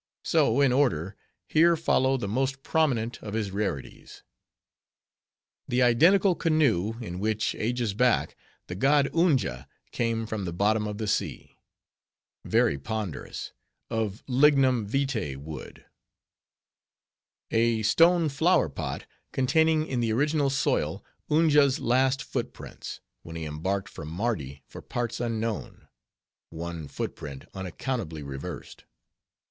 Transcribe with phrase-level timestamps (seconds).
[0.23, 1.15] So, in order,
[1.47, 4.23] here follow the most prominent of his rarities:—
[5.67, 8.35] The identical Canoe, in which, ages back,
[8.65, 11.55] the god Unja came from the bottom of the sea.
[12.43, 13.51] (Very ponderous;
[13.91, 15.85] of lignum vitae wood).
[17.51, 23.87] A stone Flower pot, containing in the original soil, Unja's last footprints, when he embarked
[23.87, 25.87] from Mardi for parts unknown.
[26.49, 28.85] (One foot print unaccountably reversed).